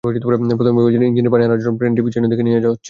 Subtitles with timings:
[0.27, 2.79] প্রথমে ভেবেছিলেন ইঞ্জিনের পানি আনার জন্য ট্রেনটি পেছনের দিকে নিয়ে যাওয়া হচ্ছে।